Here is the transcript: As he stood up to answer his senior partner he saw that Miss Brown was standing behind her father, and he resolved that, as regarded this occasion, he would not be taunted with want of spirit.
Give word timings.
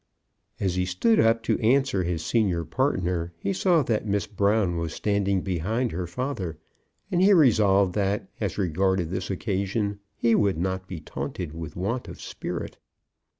As 0.59 0.73
he 0.77 0.85
stood 0.87 1.19
up 1.19 1.43
to 1.43 1.59
answer 1.59 2.03
his 2.03 2.25
senior 2.25 2.65
partner 2.65 3.33
he 3.37 3.53
saw 3.53 3.83
that 3.83 4.03
Miss 4.07 4.25
Brown 4.25 4.77
was 4.77 4.95
standing 4.95 5.41
behind 5.43 5.91
her 5.91 6.07
father, 6.07 6.57
and 7.11 7.21
he 7.21 7.33
resolved 7.33 7.93
that, 7.93 8.27
as 8.39 8.57
regarded 8.57 9.11
this 9.11 9.29
occasion, 9.29 9.99
he 10.15 10.33
would 10.33 10.57
not 10.57 10.87
be 10.87 10.99
taunted 10.99 11.53
with 11.53 11.75
want 11.75 12.07
of 12.07 12.19
spirit. 12.19 12.79